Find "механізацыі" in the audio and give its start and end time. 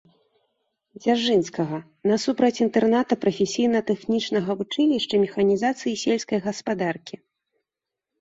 5.25-5.93